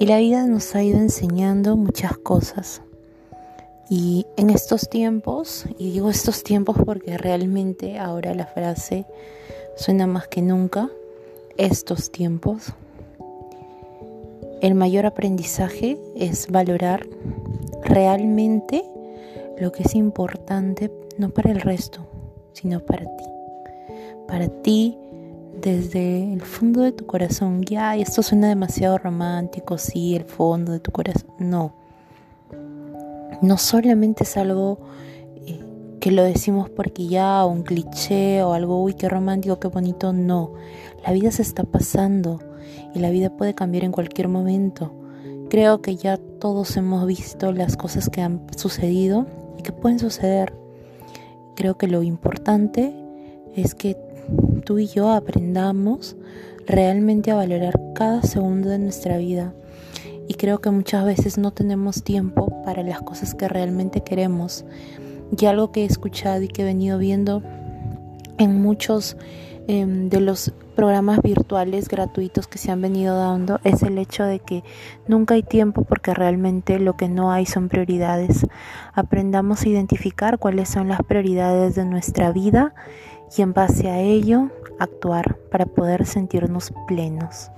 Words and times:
Y 0.00 0.06
la 0.06 0.18
vida 0.18 0.46
nos 0.46 0.74
ha 0.74 0.82
ido 0.82 0.98
enseñando 0.98 1.76
muchas 1.76 2.16
cosas. 2.18 2.82
Y 3.90 4.26
en 4.36 4.50
estos 4.50 4.88
tiempos, 4.88 5.64
y 5.78 5.90
digo 5.90 6.10
estos 6.10 6.42
tiempos 6.42 6.76
porque 6.84 7.16
realmente 7.18 7.98
ahora 7.98 8.34
la 8.34 8.46
frase 8.46 9.06
suena 9.76 10.06
más 10.06 10.28
que 10.28 10.42
nunca, 10.42 10.88
estos 11.56 12.12
tiempos, 12.12 12.74
el 14.60 14.74
mayor 14.74 15.06
aprendizaje 15.06 15.98
es 16.14 16.48
valorar 16.48 17.06
realmente 17.82 18.84
lo 19.58 19.72
que 19.72 19.82
es 19.82 19.94
importante, 19.94 20.92
no 21.16 21.30
para 21.30 21.50
el 21.50 21.60
resto, 21.60 22.06
sino 22.52 22.80
para 22.80 23.04
ti. 23.04 23.24
Para 24.28 24.48
ti 24.48 24.98
desde 25.60 26.32
el 26.32 26.42
fondo 26.42 26.82
de 26.82 26.92
tu 26.92 27.06
corazón. 27.06 27.62
Ya, 27.62 27.96
esto 27.96 28.22
suena 28.22 28.48
demasiado 28.48 28.98
romántico, 28.98 29.78
sí, 29.78 30.14
el 30.16 30.24
fondo 30.24 30.72
de 30.72 30.80
tu 30.80 30.90
corazón. 30.92 31.30
No. 31.38 31.74
No 33.42 33.58
solamente 33.58 34.24
es 34.24 34.36
algo 34.36 34.78
eh, 35.46 35.60
que 36.00 36.10
lo 36.10 36.22
decimos 36.22 36.70
porque 36.70 37.06
ya, 37.06 37.44
o 37.44 37.48
un 37.48 37.62
cliché, 37.62 38.42
o 38.42 38.52
algo, 38.52 38.82
uy, 38.82 38.94
qué 38.94 39.08
romántico, 39.08 39.58
qué 39.60 39.68
bonito. 39.68 40.12
No. 40.12 40.52
La 41.04 41.12
vida 41.12 41.30
se 41.30 41.42
está 41.42 41.64
pasando 41.64 42.40
y 42.94 42.98
la 42.98 43.10
vida 43.10 43.30
puede 43.30 43.54
cambiar 43.54 43.84
en 43.84 43.92
cualquier 43.92 44.28
momento. 44.28 44.92
Creo 45.48 45.80
que 45.80 45.96
ya 45.96 46.18
todos 46.18 46.76
hemos 46.76 47.06
visto 47.06 47.52
las 47.52 47.76
cosas 47.76 48.10
que 48.10 48.20
han 48.20 48.46
sucedido 48.56 49.26
y 49.56 49.62
que 49.62 49.72
pueden 49.72 49.98
suceder. 49.98 50.52
Creo 51.56 51.76
que 51.78 51.88
lo 51.88 52.02
importante 52.02 52.94
es 53.56 53.74
que 53.74 53.96
tú 54.64 54.78
y 54.78 54.86
yo 54.86 55.10
aprendamos 55.10 56.16
realmente 56.66 57.30
a 57.30 57.36
valorar 57.36 57.80
cada 57.94 58.22
segundo 58.22 58.68
de 58.68 58.78
nuestra 58.78 59.16
vida. 59.16 59.54
Y 60.28 60.34
creo 60.34 60.60
que 60.60 60.70
muchas 60.70 61.06
veces 61.06 61.38
no 61.38 61.52
tenemos 61.52 62.02
tiempo 62.02 62.62
para 62.64 62.82
las 62.82 63.00
cosas 63.00 63.34
que 63.34 63.48
realmente 63.48 64.02
queremos. 64.02 64.66
Y 65.36 65.46
algo 65.46 65.72
que 65.72 65.82
he 65.82 65.84
escuchado 65.86 66.42
y 66.42 66.48
que 66.48 66.62
he 66.62 66.64
venido 66.66 66.98
viendo 66.98 67.42
en 68.36 68.60
muchos 68.60 69.16
em, 69.66 70.10
de 70.10 70.20
los 70.20 70.52
programas 70.76 71.20
virtuales 71.22 71.88
gratuitos 71.88 72.46
que 72.46 72.58
se 72.58 72.70
han 72.70 72.80
venido 72.80 73.16
dando 73.16 73.58
es 73.64 73.82
el 73.82 73.98
hecho 73.98 74.24
de 74.24 74.38
que 74.38 74.62
nunca 75.08 75.34
hay 75.34 75.42
tiempo 75.42 75.82
porque 75.82 76.14
realmente 76.14 76.78
lo 76.78 76.96
que 76.96 77.08
no 77.08 77.32
hay 77.32 77.46
son 77.46 77.68
prioridades. 77.68 78.46
Aprendamos 78.94 79.62
a 79.62 79.68
identificar 79.68 80.38
cuáles 80.38 80.68
son 80.68 80.88
las 80.88 81.02
prioridades 81.02 81.74
de 81.74 81.84
nuestra 81.84 82.32
vida 82.32 82.74
y 83.36 83.42
en 83.42 83.52
base 83.52 83.88
a 83.88 84.00
ello 84.00 84.50
actuar 84.78 85.38
para 85.50 85.66
poder 85.66 86.06
sentirnos 86.06 86.72
plenos. 86.86 87.50